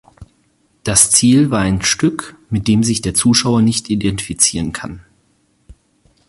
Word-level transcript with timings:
Das 0.83 1.11
Ziel 1.11 1.51
war 1.51 1.59
ein 1.59 1.83
Stück, 1.83 2.35
mit 2.49 2.67
dem 2.67 2.81
sich 2.81 3.03
der 3.03 3.13
Zuschauer 3.13 3.61
nicht 3.61 3.91
identifizieren 3.91 4.73
kann. 4.73 5.01